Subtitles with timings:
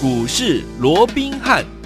[0.00, 1.77] 股市罗宾汉。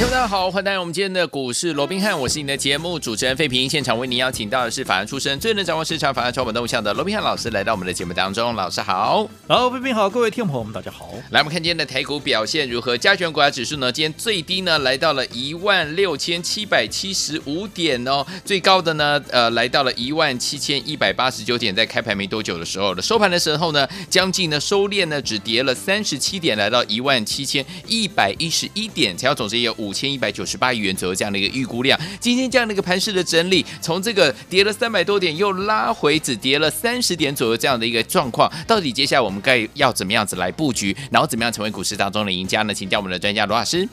[0.00, 3.68] 大家好，欢迎来到我们今天的股市罗宾汉，我是你的节目主持人费平。
[3.68, 8.54] 现场为您邀请到的是法案出身、最能掌握市场、法案筹码动向的罗宾汉老师，来到我们的节目当中。
[8.54, 11.12] 老师好，好，费平好，各位听众朋友们，大家好。
[11.30, 12.96] 来，我们看今天的台股表现如何？
[12.96, 13.90] 加权股价指数呢？
[13.90, 30.68] 今天最低呢来到了一万六千七百七十五点哦，最高的呢呃来到了一万七千一百八十九点，在开盘没多久的时候的收盘的时候呢，将近呢收敛呢只跌了三十七点，来到一万七千一百一十一点，成交总值也有五五千一百九十八。
[30.68, 42.74] 亿元左右这样的一个预估量，今天这样的一个盘势的整理，从这个跌了三百多点，又拉回只跌了三十点左右这样的一个状况，到底接下来我们该要怎么样子来布局，然后怎么样成为股市当中的赢家呢？
[42.74, 43.88] 请教我们的专家罗老师。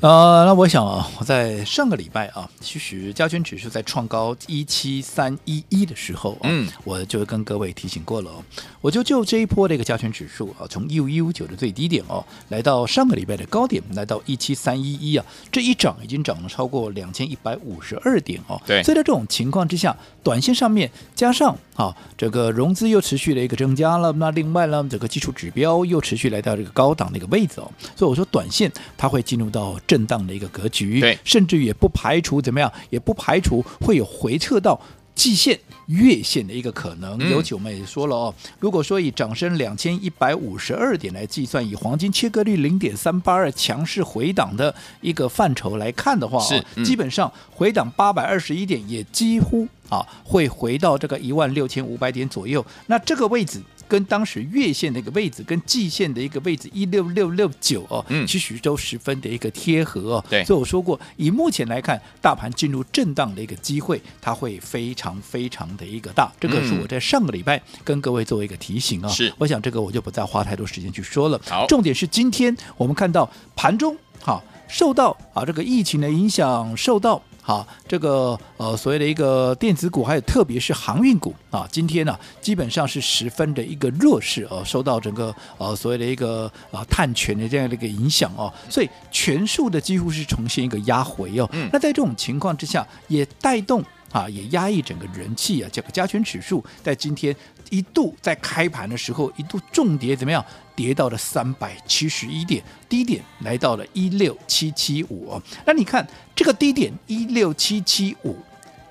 [0.00, 8.42] 呃，那我想啊，我在上个礼拜啊，其实加权指数在创高一七三一一的时候啊，嗯，我就跟各位提醒过了哦，
[8.80, 29.78] 我就就这一波的一个加权指数啊，从一五一五九的最低点哦，来到上个礼拜的高点，来到一七三一一啊，这一涨已经涨了超过两千一百五十二点哦，对，所以在这种情况之下，短线上面加上啊，这个融资又持续的一个增加了，那另外呢，整个技术指标又持续来到这个高档的一个位置哦，所以我说短线它会进入到。
[29.90, 34.80] 震荡的一个格局，对，甚至也不排除怎么样，也不排除会有回撤到
[35.16, 37.18] 季线、月线的一个可能。
[37.28, 52.64] 尤其我们也说了哦，如果说以涨升两千一百五十二点来计算，以黄金切割率零点三八二强势回档的一个范畴来看的话，是、嗯、基本上回档八百二十一点，也几乎啊会回到这个一万六千五百点左右。
[52.86, 53.60] 那这个位置。
[53.90, 60.24] 跟当时月线的一个位置，跟季线的一个位置一六六六九哦，嗯，其实都十分的一个贴合哦。
[60.30, 66.30] 对，所以我说过，以目前来看，大盘进入震荡的一个机会，它会非常非常的一个大。
[66.38, 69.10] 这个是我在上个礼拜跟各位做一个提醒啊、哦。
[69.10, 71.40] 是、嗯，我想这个我就不再花太多时间去说了。
[71.48, 77.20] 好，重点是今天我们看到盘中好，受到啊这个疫情的影响，受到。
[77.42, 91.48] 好，这个呃所谓的一个电子股，还有特别是航运股啊，今天呢、啊、基本上是十分的一个弱势哦、啊，受到整个呃所谓的一个啊碳权的这样的一个影响哦、啊，所以全数的几乎是重现一个压回哦。
[91.52, 97.34] 嗯、那在这种情况之下，也带动啊，也压抑整个人气啊，这个加权指数在今天
[97.70, 100.44] 一度在开盘的时候一度重跌，怎么样？
[100.76, 105.40] 跌到了三百七十一点，低点来到了一六七七五。
[105.66, 108.36] 那你看这个低点一六七七五，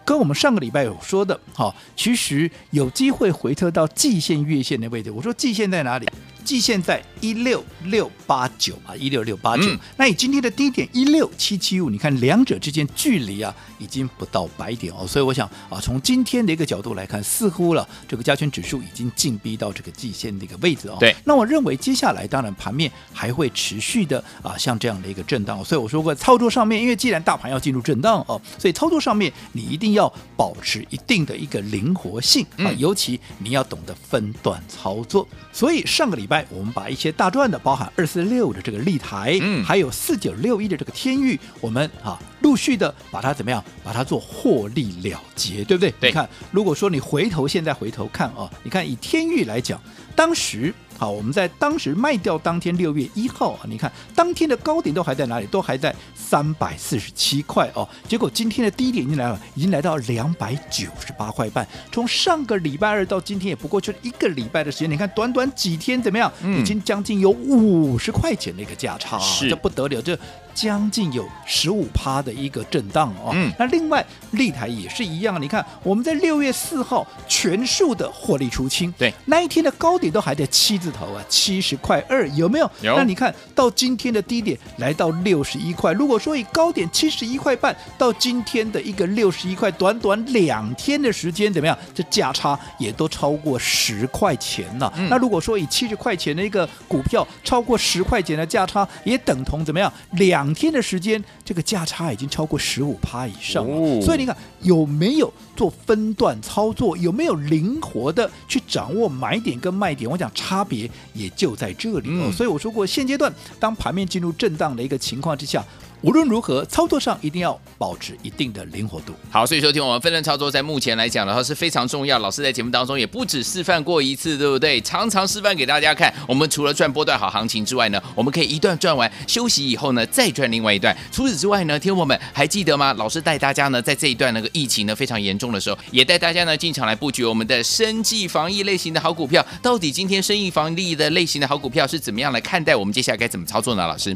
[0.06, 5.10] 跟我们上个礼拜有说的，哈，其实有机会回撤到季线、月线的位置。
[5.10, 6.08] 我说季线在哪里？
[6.50, 9.66] 季线在一六六八九啊，一六六八九。
[9.98, 15.06] 那以今天的低点一六七七五，你看两者之间距离啊，已经不到百点哦。
[15.06, 20.98] 所以我想啊，从今天的一个角度来看，似乎了这个加权指数已经进逼到这个季线的一个位置哦。
[21.00, 21.16] 对。
[21.24, 25.64] 那我认为接下来当然盘面还会持续的啊，像这样的一个震荡。
[25.64, 35.28] 所以我说过，操作上面，因为既然大盘要进入震荡哦，所以操作上面你一定要保持一定的一个灵活性啊，尤其你要懂得分段操作。
[35.54, 36.39] 所以上个礼拜。
[36.50, 45.92] 我们把一些大赚的，包含二四六的这个立台，嗯，还有四九六一的这个天域，我们啊陆续的把它怎么样，把它做获利了结，对不对？
[46.00, 46.10] 对。
[46.10, 49.82] 你看，如果说你回头现在回头看啊，你看以天域来讲，
[50.16, 50.74] 当时。
[51.00, 55.46] 好，我们在当时卖掉当天六月一号啊，你看当天的高点都还在哪里？
[55.48, 57.88] 都还在三百四十七块哦。
[58.06, 61.66] 结果今天的低点已经来了，已经来到两百九十八块半。
[61.90, 64.92] 从上个礼拜二到今天，也不过就一个礼拜的时间。
[64.92, 66.30] 你看短短几天怎么样？
[66.44, 70.20] 已经将近有五十块钱的一个价差啊，这不得了，这。
[70.59, 82.69] 将近有十五趴的一个震荡哦，嗯，那另外立台也是一样，你看我们在六月四号全数的获利出清，对，那一天的高点都还在七字头啊，七十块二有没有？
[82.81, 82.98] 有。
[82.98, 91.78] 那你看到今天的低点来到六十一块，如果说以高点七十一块半到今天的一个六十一块，短短两天的时间怎么样？
[91.96, 94.92] 这价差也都超过十块钱了。
[94.98, 99.89] 嗯，那如果说以七十块钱的一个股票超过十块钱的价差，也等同怎么样？
[100.12, 103.72] 两两天的时间，这个价差已经超过十五趴以上了。
[103.72, 110.10] 哦，所以你看有没有做分段操作，有没有灵活的去掌握买点跟卖点？
[110.10, 112.25] 我讲差别也就在这里哦。
[112.25, 115.63] 嗯，所以我说过，现阶段当盘面进入震荡的一个情况之下。
[116.01, 119.13] 无论如何，操作上一定要保持一定的灵活度。
[119.30, 122.18] 好，所以说听我们分段操作，在目前来讲的话是非常重要。
[122.19, 124.80] 老师在节目当中也不止示范过一次，对不对？
[124.80, 126.13] 常常示范给大家看。
[126.25, 130.96] 我们除了赚波段好行情之外呢，我们可以一段赚完，休息以后呢再赚另外一段。
[131.12, 132.94] 除此之外呢，听我们还记得吗？
[132.94, 139.46] 老师带大家呢在这一段那个疫情呢非常严重的时候，也带大家呢进场来布局我们的生技防疫类型的好股票。
[139.62, 142.74] 到底今天生技防疫的类型的好股票是怎么样来看待？
[142.74, 143.86] 我们接下来该怎么操作呢？
[143.86, 144.16] 老师？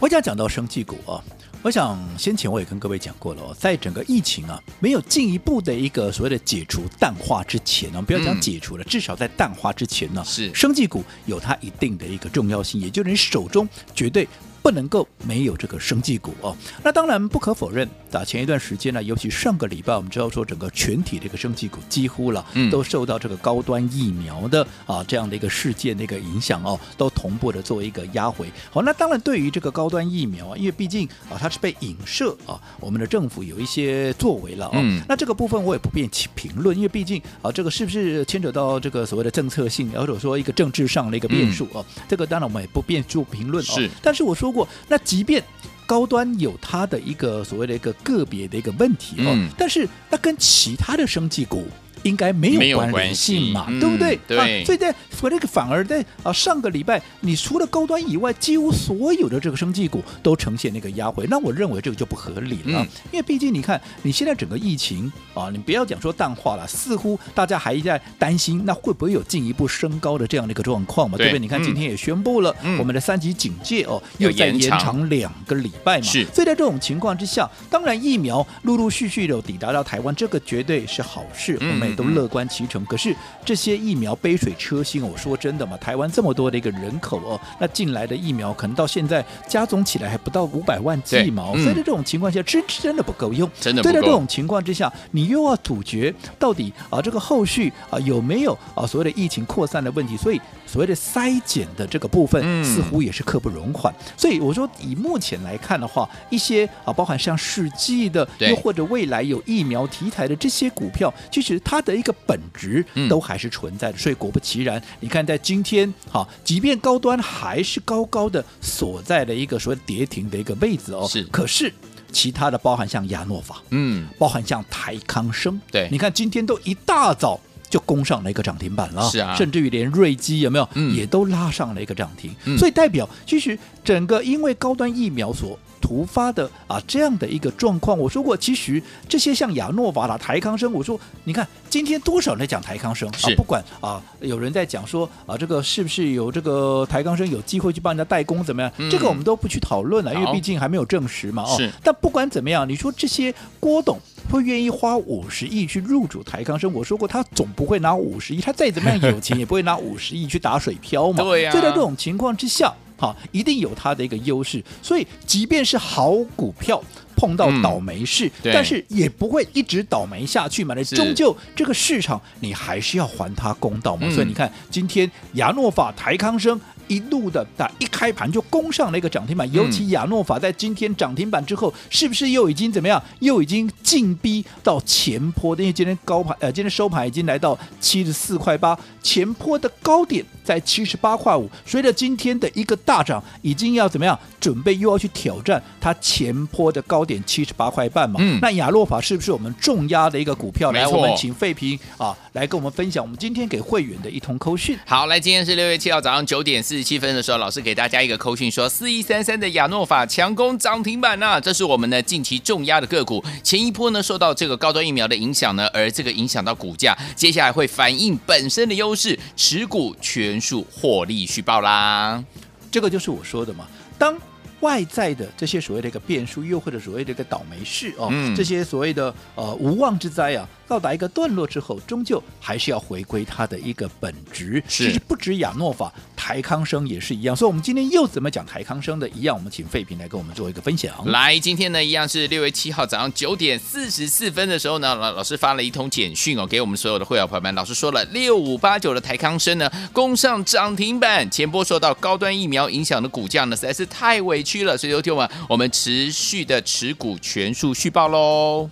[0.00, 1.22] 我想讲到生技股啊，
[1.60, 14.26] 我想先前我也跟各位讲过了，哦在整个疫情啊没有进一步的一个所谓的解除淡化之前呢，不要讲解除了，嗯、至少在淡化之前呢，是生技股有它一定的一个重要性，也就是你手中绝对。
[14.62, 16.56] 不能够没有这个生技股哦。
[16.82, 28.50] 那当然不可否认，打前一段时间呢，尤其上个礼拜，我们知道说整个全体这个生技股几乎了，都受到这个高端疫苗的啊这样的一个事件的一个影响哦，都同步的做一个压回。
[28.70, 35.02] 好，那当然对于这个高端疫苗啊，因为毕竟啊它是被影射啊，我们的政府有一些作为了哦。
[35.08, 43.74] 那这个部分我也不便去评论，因为毕竟啊这个是不是牵扯到这个所谓的政策性，或者说一个政治上的一个变数哦，这个当然我们也不便做评论哦。
[43.74, 44.49] 是，但是我说。
[44.50, 45.42] 过，那即便
[45.86, 51.66] 高端有它的一个所谓的一个个别的一个问题哦，嗯、但是那跟其他的生技股。
[52.02, 54.18] 应该没有关联性嘛，对不对？
[54.26, 71.16] 对、啊，所以在所以这个反而在啊上个礼拜，你除了高端以外，几乎所有的这个生技股都呈现那个压回，那我认为这个就不合理了，嗯、因为毕竟你看你现在整个疫情啊，你不要讲说淡化了，似乎大家还在担心，那会不会有进一步升高的这样的一个状况嘛？
[71.16, 71.40] 对，对不对？
[71.40, 76.24] 你看今天也宣布了，我们的三级警戒哦，嗯、又再延长两个礼拜嘛，是。
[76.32, 83.14] 所以在这种情况之下，当然疫苗陆陆续续的抵达到台湾，这个绝对是好事，我们也都乐观其成，可是
[83.44, 85.00] 这些疫苗杯水车薪。
[85.00, 93.50] 我说真的嘛，台湾这么多的一个人口哦，那进来的疫苗可能到现在加总起来还不到五百万剂嘛，嗯、所以在这种情况下，真真的不够用。
[93.60, 93.82] 真的。
[93.82, 100.16] 对，在这种情况之下，你又要阻绝到底啊这个后续啊有没有啊所谓的疫情扩散的问题？
[100.16, 103.92] 所以所谓的筛检的这个部分，嗯、似乎也是刻不容缓。
[104.16, 112.14] 所以我说，以目前来看的话，一些啊包含像世纪的，又或者未来有疫苗题材的这些股票，其实它的一个。
[112.26, 121.72] 本质都还是存在的，所以果不其然，你看在今天，哈，即便高端还是高高的锁在了一个所谓跌停的一个位置哦，是，可是
[122.12, 135.58] 其他的包含像亚诺法，嗯，包含像台康生，对，你看今天都一大早就攻上了一个涨停板了，是啊，甚至于连瑞基有没有，嗯，也都拉上了一个涨停，嗯，所以代表其实整个因为高端疫苗所。
[135.90, 143.18] 突发的啊，这样的一个状况，我说过，其实这些像亚诺瓦啦、台康生，我说你看今天多少人在讲台康生啊？
[143.36, 148.70] 不管啊，有人在讲说啊，这个是不是有这个台康生有机会去帮人家代工怎么样？
[148.78, 151.42] 嗯、这个我们都不去讨论了，因为毕竟还没有证实嘛。
[151.42, 153.98] 哦，但不管怎么样，你说这些郭董
[154.30, 156.72] 会愿意花五十亿去入主台康生？
[156.72, 161.18] 我说过，他总不会拿五十亿，他再怎么样有钱也不会拿五十亿去打水漂嘛。
[161.24, 161.52] 对呀、啊。
[161.52, 162.72] 就在这种情况之下。
[163.00, 166.80] 好，一定有它的一个优势，所以即便是好股票
[167.16, 170.74] 碰到倒霉事，嗯、但是也不会一直倒霉下去嘛。
[170.76, 174.02] 那终究这个市场，你还是要还它公道嘛。
[174.06, 176.60] 嗯、所以你看，今天亚诺法、台康生。
[176.90, 183.00] 一路的打一开盘就攻上了一个涨停板，尤其亚诺法在今天涨停板之后，是不是又已经怎么样？
[183.20, 191.48] 又已经进逼到前坡的，因为今天高盘呃，今天收盘已经来到七十四块八，前坡的高点在七十八块五。
[191.64, 194.18] 随着今天的一个大涨，已经要怎么样？
[194.40, 198.18] 准备又要去挑战它前坡的高点七十八块半嘛？
[198.20, 200.72] 嗯，那亚诺法是不是我们重压的一个股票？
[200.72, 204.76] 来，我们请费平啊来跟我们分享我们今天给会员的一通扣讯。
[204.84, 206.80] 好，来，今天是六月七号早上九点四十。
[206.82, 213.22] 七分的时候，老师给大家一个扣讯，说四一三三的亚诺法强攻涨停板呐、啊，这是我们呢近期重压的个股。
[213.44, 222.24] 前一波呢受到这个高端疫苗的影响呢，而这个影响到股价，接下来会反映本身的优势，持股全数获利续报啦。
[222.70, 223.66] 这个就是我说的嘛，
[223.98, 224.16] 当。
[224.60, 234.62] 外在的这些所谓的一个变数，又或者所谓的一个倒霉事哦，嗯、这些所谓的呃无妄之灾啊，到达一个段落之后，终究还是要回归它的一个本质。
[234.68, 235.90] 是，其实不止亚诺法，
[236.30, 237.34] 台康生也是一样。
[237.34, 239.08] 所以，我们今天又怎么讲台康生的？
[239.08, 240.94] 一样，我们请费平来跟我们做一个分享。
[241.06, 247.52] 来，今天呢，一样是六月七号早上九点四十四分的时候呢，老老师发了一通简讯哦，给我们所有的会员朋友们。
[247.56, 251.28] 老师说了，六五八九的台康生呢，攻上涨停板。
[251.28, 254.62] 前波受到高端疫苗影响的股价呢，实在是太委屈。
[254.62, 258.70] 了，所以听我们我们持续的持股全数续报喽。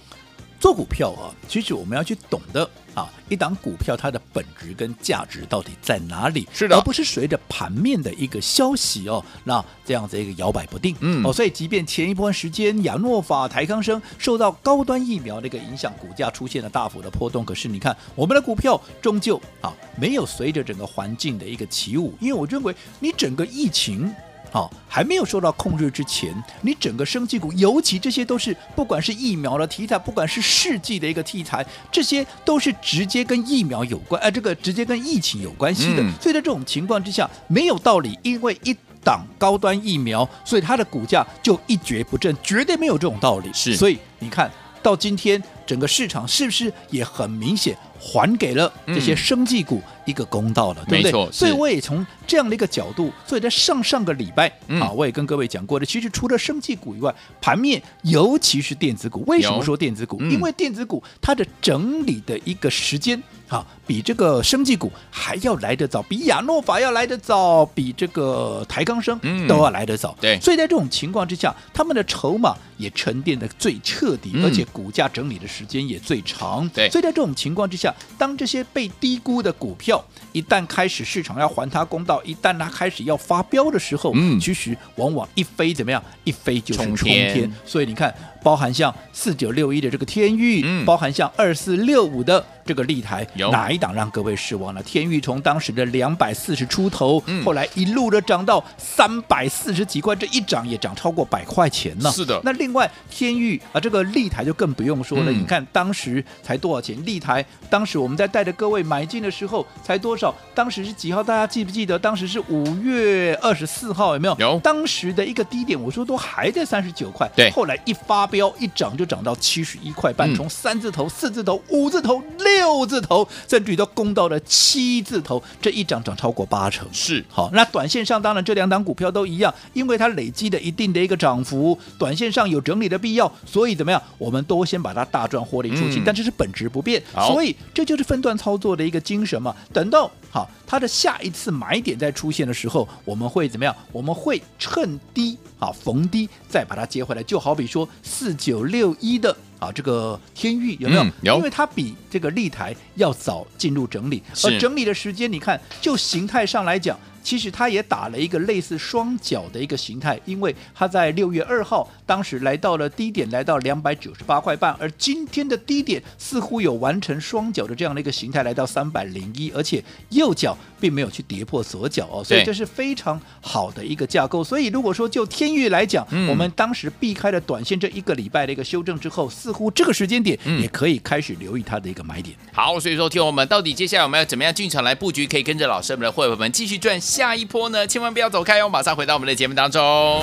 [0.60, 6.48] 做股票啊，其实我们要去懂得啊，一档股票它的本质跟价值到底在哪里？
[6.52, 10.96] 是的，而不是随着盘面的一个消息哦，那这样子一个摇摆不定。
[10.98, 24.12] 嗯，哦，所以即便前一波时间亚诺法、台康生受到高端疫苗的一个影响，股价出现了大幅的波动，可是你看我们的股票终究啊没有随着整个环境的一个起舞，因为我认为你整个疫情。
[24.50, 36.02] 好、哦，还没有受到控制之前，你整个生技股，尤其这些都是不管是疫苗的题材，不管是世纪的一个题材，这些都是直接跟疫苗有关，呃，这个直接跟疫情有关系的。
[36.02, 38.74] 嗯、所以在这种情况之下，没有道理，因为一
[39.04, 43.50] 档高端疫苗，所以它的股价就一蹶不振，绝对没有这种道理。
[43.52, 44.50] 是，所以你看
[44.82, 51.32] 到今天整个市场是不是也很明显还给了这些生技股一个公道了，嗯、对不对？
[51.32, 52.06] 所以我也从。
[52.28, 60.18] 这样的一个角度，所以在上上个礼拜、嗯、啊，我也跟各位讲过的，其实除了生技股以外，盘面尤其是电子股，为什么说电子股？
[60.20, 70.14] 嗯、因为电子股它的整理的一个时间啊，比这个生技股还要来得早，比亚诺法要来得早，比这个台钢生都要来得早。
[70.18, 76.68] 嗯、对，所以在这种情况之下，他们的筹码也沉淀的最彻底，嗯、而且股价整理的时间也最长。
[76.74, 82.22] 对，所以在这种情况之下，当这些被低估的股票一旦开始市场要还它公道。
[82.24, 86.02] 一旦它开始要发飙的时候，嗯，其实往往一飞怎么样？
[86.24, 87.50] 一飞就是冲天。
[87.64, 94.82] 所以你看，包含像四九六一的这个天域，嗯，包含像二四六五的这个立台，哪一档让各位失望了？
[94.82, 102.10] 天域从当时的两百四十出头，嗯，后来一路的涨到三百四十几块，这一涨也涨超过百块钱呢。
[102.10, 102.40] 是的。
[102.44, 105.32] 那另外天域啊，这个立台就更不用说了。
[105.32, 106.96] 嗯、你看当时才多少钱？
[107.04, 110.34] 立台当时我们在带着各位买进的时候才多少？
[110.54, 111.22] 当时是几号？
[111.22, 111.98] 大家记不记得？
[111.98, 114.36] 当时是五月二十四号，有没有？
[114.38, 114.60] 有。
[114.60, 117.30] 当时的一个低点，我说都还在三十九块。
[117.36, 117.50] 对。
[117.50, 126.86] 后来一发飙，一涨就涨到七十一块半，嗯、从三字头、四字头、五字头、六字头，甚至于都攻到了七字头，这一涨涨超过八成。
[126.92, 127.24] 是。
[127.28, 134.02] 好，那短线上当然这两档股票都一样，因为它累积的一定的一个涨幅，短线上有整理的必要，所以怎么样？
[134.16, 137.02] 我们都先把它大赚获利出去，嗯、但这是本质不变。
[137.26, 139.54] 所以这就是分段操作的一个精神嘛。
[139.72, 143.74] 等到好它的下一次买点再出现的时候，我们会怎么样？
[143.92, 147.22] 我们会趁低啊逢低再把它接回来。
[147.22, 151.02] 就好比说四九六一的啊这个天域有没有？
[151.02, 156.98] 嗯、有，因为它比这个立台要早进入整理，而整理的时间，你看就形态上来讲。
[157.28, 174.42] 其实它也打了一个类似双脚的一个形态，因为它在六月二号当时来到了低点，来到两百九十八块半，而今天的低点似乎有完成双脚的这样的一个形态，来到三百零一，而且右脚并没有去跌破左脚哦，所以这是非常好的一个架构。
[174.42, 182.34] 所以如果说就天域来讲，嗯、我们当时避开了短线这一个礼拜的一个修正之后，似乎这个时间点也可以开始留意它的一个买点。
[182.54, 186.98] 好，所以说听我们到底接下来我们要怎么样进场来布局，可以跟着老师们的会员们继续赚。
[187.18, 188.68] 下一波呢，千万不要走开哦！
[188.68, 190.22] 马上回到我们的节目当中。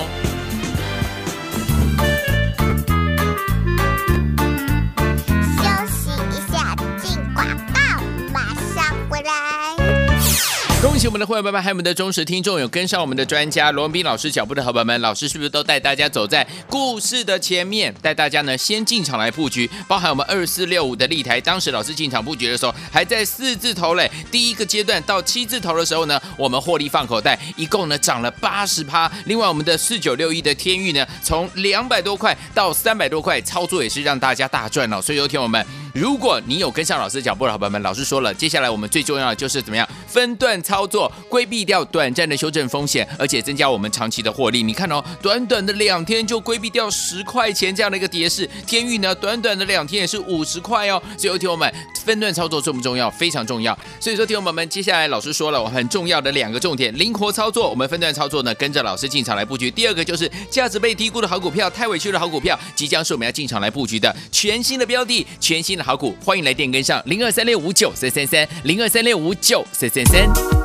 [11.06, 19.70] 我们的会员朋友们，还有我们的忠实听众，有跟上我们的专家罗文斌老师脚步的伙伴们，老师是不是都带大家走在故事的前面，带大家呢先进场来布局？
[19.86, 29.10] 包含我们二四六五的立台，当时老师进场布局的时候还在四字头嘞，第一个阶段到七字头的时候呢，我们获利放口袋，一共呢涨了八十趴。
[29.26, 35.00] 另外我们的四九六一的天域呢，从两百多块到三百多块，操作也是让大家大赚了。
[35.00, 35.64] 所以有听我们。
[35.96, 44.62] 如果你有跟上老师脚步的好朋友们，老师说了，接下来我们最重要的就是怎么样分段操作，规避掉短暂的修正风险，而且增加我们长期的获利。
[44.62, 51.02] 你看哦，短短的两天就规避掉十块钱这样的一个跌势，天钰呢，短短的两天也是五十块哦。
[51.16, 51.72] 所以听我们
[52.04, 53.10] 分段操作重不重要？
[53.12, 53.76] 非常重要。
[53.98, 65.85] 所以说，听我们接下来老师说了，我很重要的两个重点：灵活操作，我们分段操作呢，跟着老师进场来布局；第二个就是价值被低估的好股票，太委屈的好股票，即将是我们要进场来布局的全新的标的，全新的。
[65.86, 70.55] 好股，欢迎来电跟上零二三六五九三三三零二三六五九三三三。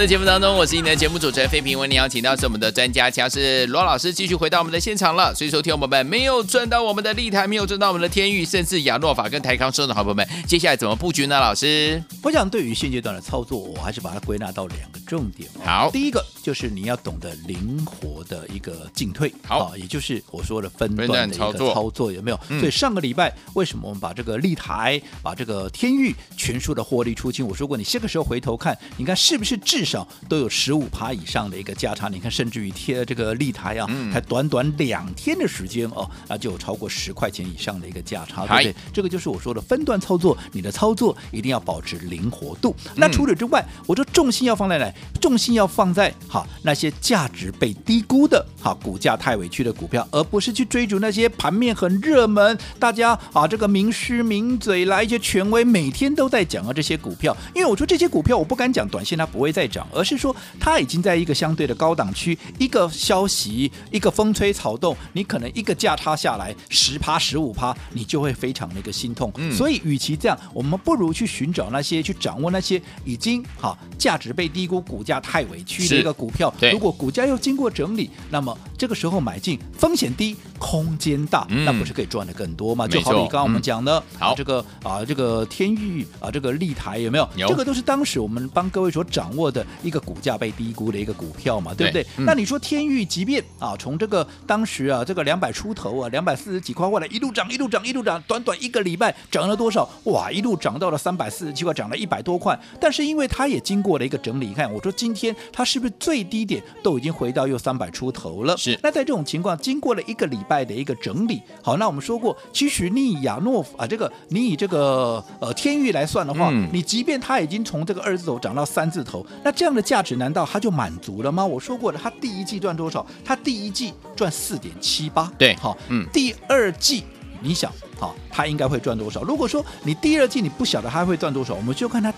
[0.00, 1.78] 们的节目当中，我是你的节目主持人费平。
[1.78, 5.34] 为你邀请到是我们的专家强势罗老师，继续回到我们的现场了。
[5.34, 11.38] 所以说，听我们没有赚到我们的立台，没有赚到我们的天域，甚至亚诺法跟台康生的好朋友们，接下来怎么布局呢？
[11.38, 15.46] 老师，我想对于现阶段的操作，我还是把它归纳到两个重点。
[15.62, 22.40] 好，第一个就是你要懂得灵活的一个进退，好，也就是我说的分段的一个操作，有没有？
[22.58, 27.46] 所以上个礼拜为什么我们把这个立台、把这个天域全数的获利出清？
[27.46, 29.56] 我说过，你这个时候回头看，你看是不是？
[29.58, 38.74] 至少都有十五趴以上的一个价差，你看，甚至于贴这个立台啊，才短短两天的时间哦，那就有超过十块钱以上的一个价差，对不对？
[38.92, 42.74] 这个就是我说的分段操作，你的操作一定要保持灵活度。
[42.96, 44.90] 那除此之外，我说重心要放在哪？
[45.20, 57.36] 重心要放在好那些价值被低估的，好股价太委屈的股票，而不是去追逐那些盘面很热门，大家啊这个名师名嘴来一些权威每天都在讲的这些股票。
[57.54, 59.50] 因为我说这些股票，我不敢讲短线它不会。
[59.50, 69.32] 再涨，而是说它已经在一个相对的高档区，一个消息，一个风吹草动，你可能一个价差下来十趴、十五趴，你就会非常的一个心痛。
[69.38, 76.52] 嗯、所以，与其这样，我们不如去寻找那些，去掌握那些已经哈价值被低估、股价太委屈的一个股票。
[76.70, 82.86] 如果股价又经过整理，那么这个时候买进，风险低，空间大，嗯、那不是可以赚的更多吗？
[82.86, 87.28] 就好比刚刚我们讲的，嗯、好这个啊，这个天域啊，这个立台有没有？
[87.36, 89.50] 有这个都是当时我们帮各位所掌握。
[89.50, 92.06] 的一个股价被低估的一个股票嘛，对不对？
[92.18, 99.88] 那你说天域，即便啊，从这个当时啊，这个两百出头啊，两百四十几块，后来一路涨，一路涨，一路涨，短短一个礼拜涨了多少？
[100.04, 102.56] 哇，一路涨到了三百四十七块，涨了一百多块。
[102.80, 108.56] 但是因为它也经过了一个整理，你看，我说今天它是不是最低点都已经回到又三百出头了？
[108.56, 108.78] 是。
[108.84, 119.24] 那在这种情况，经过了一个礼拜的一个整理，好，那我们说过，其实你以亚诺啊，这个你以这个呃天域来算的话，嗯、你即便它已经从这个二字头涨到三字头。
[119.44, 121.46] 那这样的价值难道它就满足了吗？
[121.46, 123.06] 我说过了，它第一季赚多少？
[123.24, 127.04] 它第一季赚四点七八，对，好，嗯，第二季
[127.40, 129.22] 你想，好，它应该会赚多少？
[129.22, 132.12] 如果说你第二季你不晓得它会赚多少，我们就看它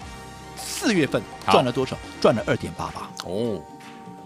[0.56, 3.10] 四月份赚了多少，赚了二点八八。
[3.24, 3.60] 哦，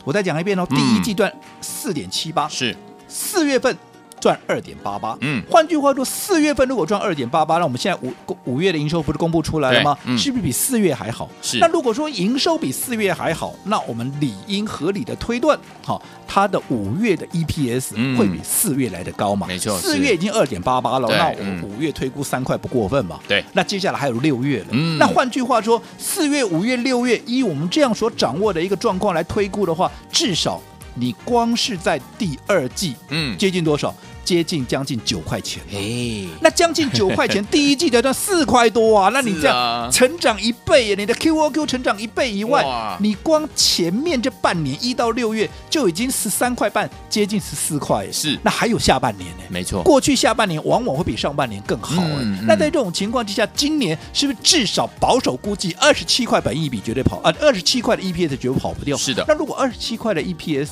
[0.05, 2.77] 我再讲一遍哦，第一季赚四点七八，是
[3.09, 3.77] 四月份。
[4.21, 8.13] 赚二点八八，嗯，换句话说，四月份如果赚二点八八，那我们现在五
[8.45, 9.97] 五月的营收不是公布出来了吗？
[10.05, 11.29] 嗯、是不是比四月还好？
[11.43, 11.59] 是。
[11.59, 19.47] 那如果说营收比四月还好，那我们理应合理的推断，好，它的五月的 EPS 会比四月来的高嘛？
[19.47, 23.21] 没错，四月已经二点八八了，那我们五月推估三块不过分吧？
[23.29, 23.45] 对。
[23.53, 30.61] 那接下来还有六月了，嗯，那换句话说，四月、五月、六月，以我们这样所掌握的一个状况来推估的话，至少。
[30.99, 33.95] 你光是在第二季，嗯，接近多少？
[34.27, 35.63] 接近将近九块钱。
[35.73, 39.09] 哎，那将近九块钱，第一季才赚四块多啊！
[39.13, 42.65] 那你这样成长一倍，你的 QOQ 成长一倍以外，
[43.01, 48.11] 你光前面这半年一到六月就已经十三块半，接近十四块。
[48.11, 49.45] 是，那还有下半年呢？
[49.49, 52.03] 没错，过去下半年往往会比上半年更好。
[52.43, 57.33] 那在这种情况之下，今年是不是至少保守估计二十七块本益比绝对跑啊？
[57.41, 58.97] 二十七块的 EPS 绝对跑不掉。
[58.97, 59.25] 是的。
[59.29, 60.71] 那如果二十七块的 EPS，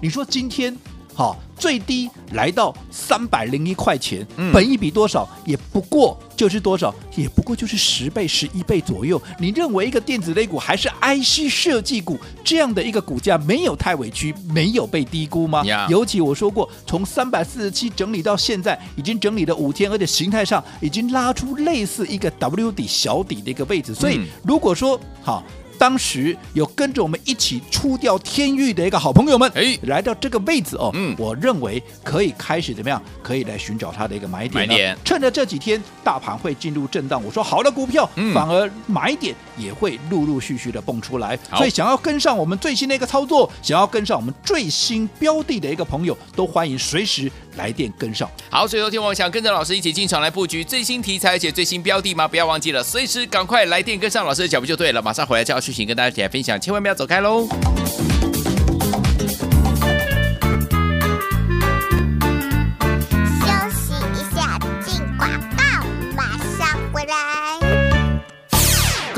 [0.00, 0.74] 你说今天
[1.14, 5.26] 好最低来到三百零一块钱，嗯、本一比多少？
[5.46, 6.92] 也不过就是多少？
[7.16, 9.20] 也不过就是十倍、十一倍左右。
[9.38, 23.94] 你认为一个电子类股还是 IC 设计股这样的一个股价没有太委屈，没有被低估吗尤其我说过，从三百四十七整理到现在，已经整理了五天，而且形态上已经拉出类似一个 W 底小底的一个位置。
[23.94, 25.42] 所以如果说好。
[25.78, 33.00] 当时有跟着我们一起出掉天域的一个好朋友们，哎，来到这个位置哦，嗯，我认为可以开始怎么样？
[33.22, 34.54] 可以来寻找它的一个买点。
[34.54, 41.38] 买点，趁着这几天大盘会进入震荡，我说好的股票，嗯，反而买点也会陆陆续续的蹦出来。
[41.56, 48.30] 所以想要跟上我们最新的一个操作，想要跟上我们最新标的的一个朋友，都欢迎随时来电跟上。
[48.48, 52.28] 好，所以昨天我想跟着老师一起进场来布局最新题材而且最新标的吗？
[52.28, 55.02] 不要忘记了，随时赶快来电跟上老师的脚步就对了。
[55.02, 55.64] 马上回来就要。
[55.64, 57.48] 剧情跟大家一起来分享，千万不要走开喽！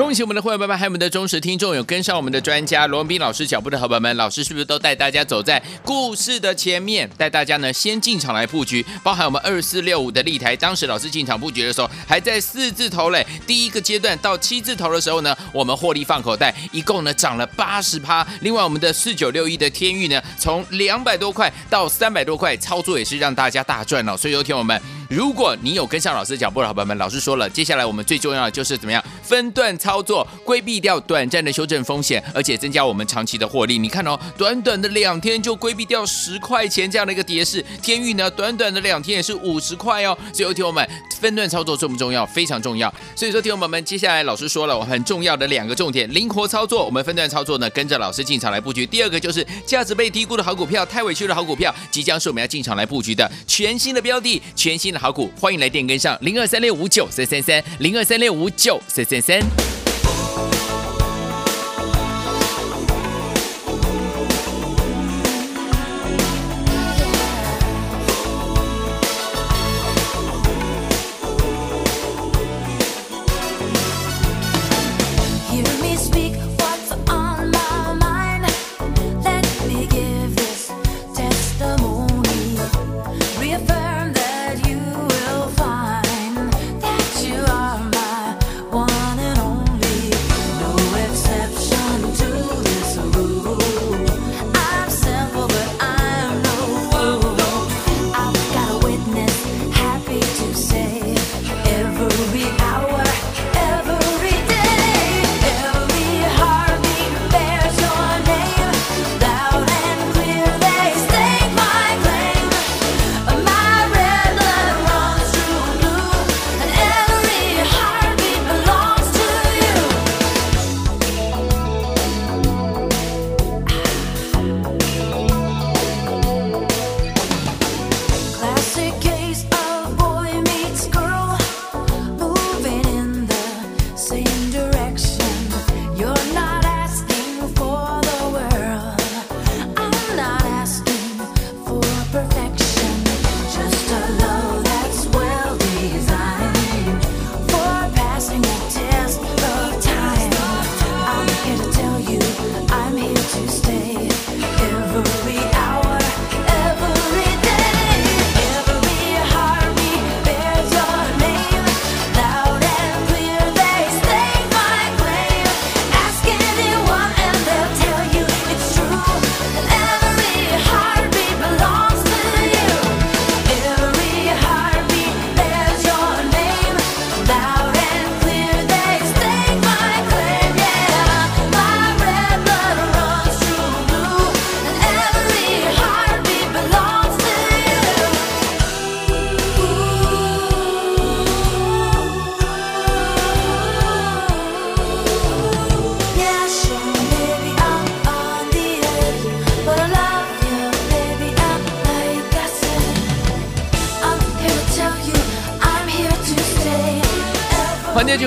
[0.06, 18.24] 恭喜我们的会员朋友们，还有我们的忠实听众，有跟上我们的专家罗文斌老师脚步的伙伴们，老师是不是都带大家走在故事的前面，带大家呢先进场来布局，包含我们二四六五的立台，当时老师进场布局的时候还在四字头嘞，第一个阶段到七字头的时候呢，我们获利放口袋，一共呢涨了八十趴。
[18.42, 24.16] 另外我们的四九六一的天域呢，从两百多块到三百多块，操作也是让大家大赚了。
[24.16, 24.80] 所以有听我们。
[25.08, 33.78] 如果你有跟上老师脚步的好朋友们，老师说了，接下来我们最重要的就是怎么样分段操作，规避掉短暂的修正风险，而且增加我们长期的获利。
[33.78, 40.16] 你看哦，短短的两天就规避掉十块钱这样的一个跌势，天钰呢，短短的两天也是五十块哦。
[40.32, 40.88] 所以，听友们，
[41.20, 42.26] 分段操作重不重要？
[42.26, 42.92] 非常重要。
[43.14, 48.84] 所以说，听友们，接下来老师说了，我很重要的两个重点，灵活操作，我们分段操作呢，跟着老师进场来布局。
[48.84, 60.45] 第二个就是价值被低估的好股票，太委屈的好股票，即将是我们要进场来布局的全新的标的，全新的好股，欢迎来电跟上零二三六五九三三三零二三六五九三三三。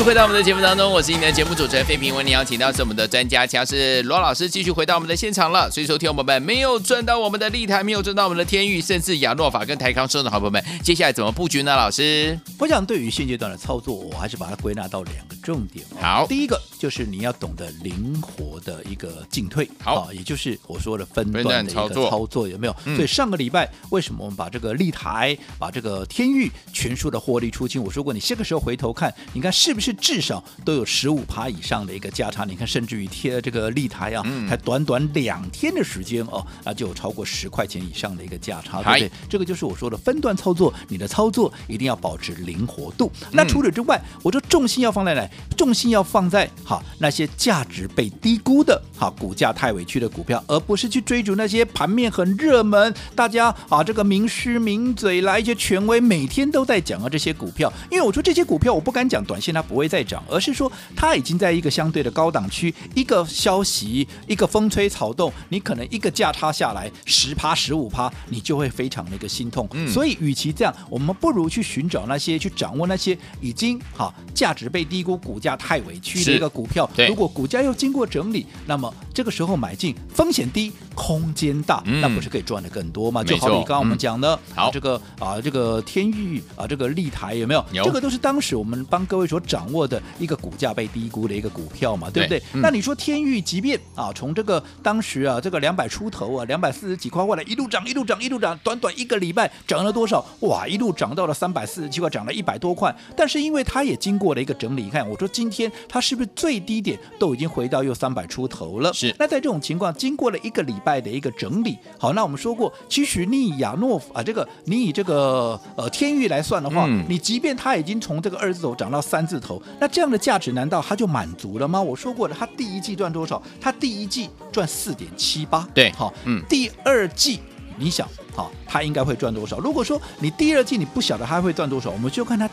[0.10, 2.16] 回到我们的节目当中，我是你的节目主持人费平。
[2.16, 5.70] 为你邀请到是我们的专家乔是罗老师，继续回到我们的现场了。
[5.70, 11.76] 所以说，听我们没有赚到我们的立台，没有赚到我们的天域，甚至亚诺法跟台康生的好朋友们，接下来怎么布局呢？
[11.76, 15.86] 老师，我想对于现阶段的操作，我还是把它归纳到两个重点。
[16.02, 22.76] 好，第一个就是你要懂得灵活的一个进退，好，也就是我说的分段的一个操作，有没有？
[22.86, 27.84] 嗯、所以上个礼拜为什么我们把这个立台、把这个天域全数的获利出清？
[27.84, 30.44] 我说过，你这个时候回头看，你看是不是至少。
[30.66, 39.12] 都有十五趴以上的一个价差，你看，甚至于贴这个立台啊，才短短两天的时间哦，那就有超过十块钱以上的一个价差，对不对？
[39.28, 43.12] 这个就是我说的分段操作，你的操作一定要保持灵活度。
[43.32, 45.28] 那除此之外，我说重心要放在哪？
[45.58, 57.72] 重心要放在好那些价值被低估的，好股价太委屈的股票，而不是去追逐那些盘面很热门，大家啊这个名师名嘴来一些权威每天都在讲啊这些股票。
[57.90, 60.54] 因为我说这些股票我不敢讲，短线它不会再涨，而是。
[60.60, 69.66] 说，它已经在一个相对的高档区，一个消息，一个风吹草动，你可能一个价差下来十趴、十五趴，你就会非常的一个心痛。
[69.72, 76.90] 嗯、所以，与其这样，我们不如去寻找那些，去掌握那些已经哈价值被低估、股价太委屈的一个股票。
[77.08, 83.22] 如果股价又经过整理，那么这个时候买进，风险低，空间大，嗯、那不是可以赚的更多吗？
[83.22, 87.66] 就好比刚刚我们讲的，嗯、好这个啊，这个天域啊，这个立台有没有？
[87.74, 90.38] 有这个都是当时我们帮各位所掌握的一个。
[90.38, 92.40] 股价被低估的一个股票嘛，对不对？
[92.40, 100.26] 对嗯、那你说天域，即便啊，从这个当时啊，这个两百出头啊，两百四十几块，后来一路涨，一路涨，一路涨，短短一个礼拜涨了多少？
[100.40, 102.96] 哇，一路涨到了三百四十七块，涨了一百多块。
[103.18, 108.94] 但是因为它也经过了一个整理，你看，我说今天它是不是最低点都已经回到又三百出头了？
[108.94, 109.09] 是。
[109.10, 109.16] 是。
[109.20, 121.82] 那在这种情况，经过了一个礼拜的一个整理，好，那我们说过，其实你以亚诺啊，这个你以这个呃天域来算的话，嗯你即便它已经从这个二字头涨到三字头，那这样的价值难道它就满足了吗？
[121.82, 123.42] 我说过了，它第一季赚多少？
[123.60, 127.40] 它第一季赚四点七八，对好，嗯第二季
[127.78, 129.58] 你想，好，它应该会赚多少？
[129.60, 132.50] 如果说你第二季你不晓得它会赚多少，我们就看它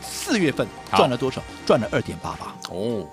[0.00, 2.54] 四月份赚了多少，赚了二点八八。
[2.70, 3.04] 哦，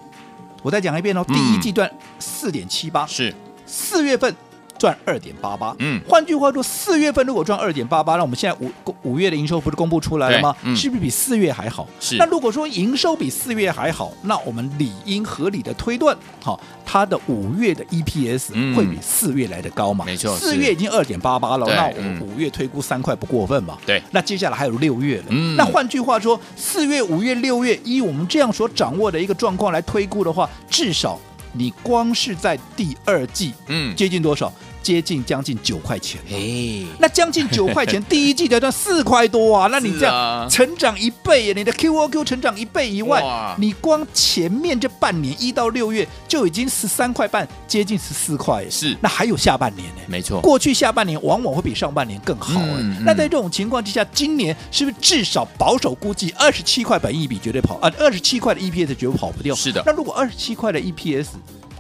[0.62, 1.34] 我再讲一遍哦，嗯。
[1.36, 3.34] 第一季段四点七八，是。
[3.66, 4.34] 四月份
[4.78, 5.76] 赚二点八八。
[5.80, 8.72] 嗯换句话说，四月份如果赚二点八八，那我们现在五
[9.04, 10.56] 五月的营收不是公布出来了吗？
[10.64, 11.88] 嗯是不是比四月还好？
[12.00, 20.06] 是那如果说营收比四月还好，那我们理应合理的推断，好，它的五月的 EPS 嗯会比四月来的高嘛？
[20.06, 23.78] 没错四月已经二点八八了，那我嗯们五月推估三块不过分嘛？
[23.86, 31.20] 对那接下来还有六月了，嗯那换句话说，四月、五月、六月，依我们这样所掌握的一个状况来推估的话，至少
[31.54, 34.52] 你光是在第二季，嗯接近多少？
[34.82, 36.20] 接近将近九块钱。
[36.30, 39.68] 哎，那将近九块钱， 第一季才赚四块多啊！
[39.72, 43.22] 那你这样成长一倍耶，你的 QOQ 成长一倍以外，
[43.58, 48.70] 你光前面这半年一到六月就已经十三块半，接近十四块耶。
[48.70, 50.02] 是那还有下半年呢？
[50.08, 57.92] 没错，过去下半年往往会比上半年更好哎、嗯嗯那在这种情况之下，今年是不是至少保守估计二十七块本益比绝对跑啊？
[58.00, 59.54] 二十七块的 EPS 绝对跑不掉。
[59.56, 61.28] 是的那如果二十七块的 EPS，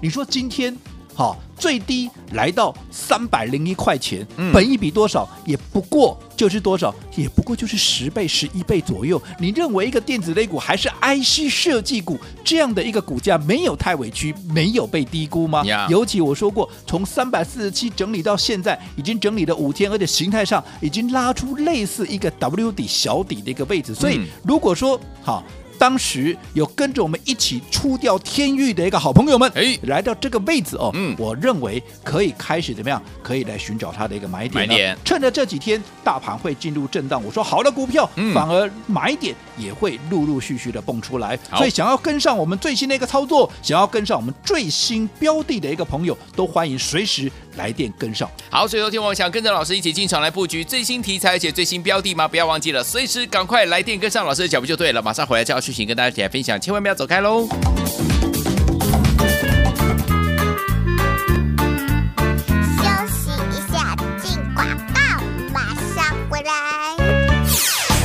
[0.01, 0.75] 你说今天
[1.17, 5.27] 好、最低来到三百零一块钱，嗯本一比多少？
[5.47, 6.93] 也不过就是多少？
[7.15, 9.19] 也不过就是十倍、十一倍左右。
[9.39, 15.63] 你认为一个电子类股还是 IC 设计股这样的一个股价没有太委屈，没有被低估吗？
[15.89, 23.95] 尤其我说过，从三百四十七整理到现在，已经整理了五天，而且形态上已经拉出类似一个 W 底小底的一个位置。
[23.95, 25.43] 所以嗯如果说好。
[25.77, 33.01] 当时有跟着我们一起出掉天域的一个好朋友们，哎来到这个位置哦，嗯我认为可以开始怎么样？
[33.23, 34.67] 可以来寻找它的一个买点了。
[34.67, 41.37] 买点趁着这几天大盘会进入震荡，我说好的股票，嗯反而买点也会陆陆续续的蹦出来。
[41.55, 48.29] 所以想要跟上我们最新的一个操作，想要跟上我们最新标的的一个朋友，都欢迎随时来电跟上。
[48.49, 52.27] 好，所以昨天我想跟着老师一起进场来布局最新题材而且最新标的吗？
[52.27, 55.01] 不要忘记了，随时赶快来电跟上老师的脚步就对了。
[55.01, 57.45] 马上回来就要剧情跟大家一起来分享，千万不要走开喽。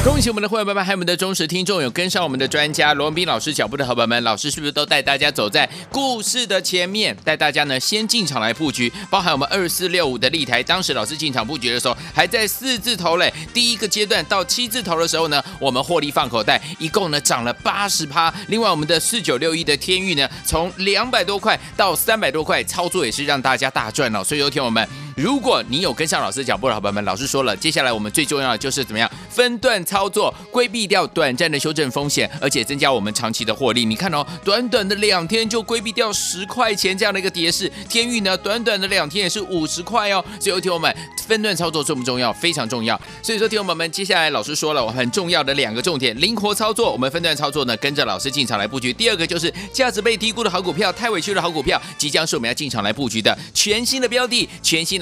[0.04, 8.92] 恭喜我们的会员朋友们，还有我们的忠实听众，有跟上我们的专家罗文斌老师脚步的好朋友们，老师是不是都带大家走在故事的前面，带大家呢先进场来布局？
[9.08, 18.34] 包含我们二四六五的立台，当时老师进场布局的时候还在四字头嘞，第一个阶段到七字头的时候呢，我们获利放口袋，一共呢涨了八十趴。
[18.48, 24.24] 另外我们的四九六一的天域呢，从两百多块到三百多块，操作也是让大家大赚了。
[24.24, 24.86] 所以有听我们。
[25.16, 33.84] 如果你有跟上老师脚步的好朋友们，老师说了，接下来我们最重要的就是怎么样分段操作，规避掉短暂的修正风险，而且增加我们长期的获利。
[33.84, 40.24] 你看哦，短短的两天就规避掉十块钱这样的一个跌势，天域呢，短短的两天也是五十块哦。
[40.40, 40.94] 所以听我们
[41.26, 42.32] 分段操作重不重要？
[42.32, 42.98] 非常重要。
[43.22, 55.01] 所以说，听我们接下来老师说了，我很重要的两个重点：灵活操作，我们分段操作呢，跟着老师进场来布局；第二个就是价值被低估的好股票，太委屈的好股票，即将是我们要进场来布局的全新的标的，全新